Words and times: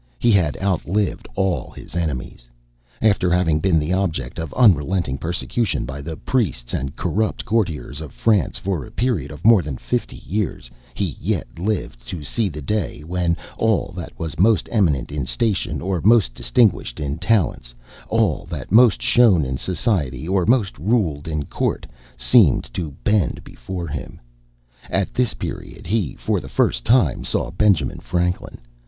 He 0.17 0.31
had 0.31 0.57
outlived 0.63 1.27
all 1.35 1.69
his 1.69 1.95
enemies. 1.95 2.49
After 3.03 3.29
having 3.31 3.59
been 3.59 3.77
the 3.77 3.93
object 3.93 4.39
of 4.39 4.51
unrelenting 4.55 5.19
persecution 5.19 5.85
by 5.85 6.01
the 6.01 6.17
priests 6.17 6.73
and 6.73 6.95
corrupt 6.95 7.45
courtiers 7.45 8.01
of 8.01 8.11
France 8.11 8.57
for 8.57 8.83
a 8.83 8.89
period 8.89 9.29
of 9.29 9.45
more 9.45 9.61
than 9.61 9.77
fifty 9.77 10.15
years, 10.25 10.71
he 10.95 11.15
yet 11.19 11.45
lived 11.59 12.03
to 12.07 12.23
see 12.23 12.49
the 12.49 12.63
day 12.63 13.01
when 13.03 13.37
"all 13.59 13.93
that 13.95 14.11
was 14.19 14.39
most 14.39 14.67
eminent 14.71 15.11
in 15.11 15.23
station 15.27 15.81
or 15.81 16.01
most 16.01 16.33
distinguished 16.33 16.99
in 16.99 17.19
talents 17.19 17.75
all 18.09 18.47
that 18.49 18.71
most 18.71 19.03
shone 19.03 19.45
in 19.45 19.55
society, 19.55 20.27
or 20.27 20.47
most 20.47 20.75
ruled 20.79 21.27
in 21.27 21.45
court, 21.45 21.85
seemed 22.17 22.73
to 22.73 22.95
bend 23.03 23.43
before 23.43 23.85
him." 23.87 24.19
At 24.89 25.13
this 25.13 25.35
period 25.35 25.85
he, 25.85 26.15
for 26.15 26.39
the 26.39 26.49
first 26.49 26.85
time, 26.85 27.23
saw 27.23 27.51
Benjamin 27.51 27.99
Franklin. 27.99 28.61